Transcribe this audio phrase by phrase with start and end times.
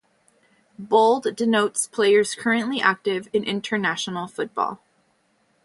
[0.79, 4.81] Bold denotes players currently active in international football.